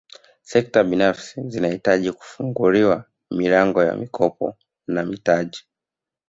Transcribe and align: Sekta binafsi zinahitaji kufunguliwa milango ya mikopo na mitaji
Sekta 0.43 0.83
binafsi 0.83 1.49
zinahitaji 1.49 2.11
kufunguliwa 2.11 3.05
milango 3.31 3.83
ya 3.83 3.95
mikopo 3.95 4.55
na 4.87 5.03
mitaji 5.05 5.63